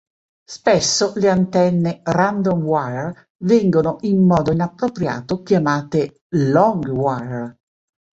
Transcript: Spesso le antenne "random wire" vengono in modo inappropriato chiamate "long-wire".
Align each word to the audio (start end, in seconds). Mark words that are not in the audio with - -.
Spesso 0.51 1.13
le 1.17 1.29
antenne 1.29 1.99
"random 2.01 2.63
wire" 2.63 3.29
vengono 3.43 3.97
in 4.01 4.25
modo 4.25 4.51
inappropriato 4.51 5.43
chiamate 5.43 6.23
"long-wire". 6.29 7.59